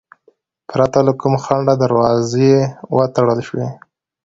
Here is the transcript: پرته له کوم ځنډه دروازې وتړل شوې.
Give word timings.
پرته 0.69 0.99
له 1.07 1.13
کوم 1.19 1.33
ځنډه 1.43 1.73
دروازې 1.83 2.53
وتړل 2.95 3.39
شوې. 3.47 3.67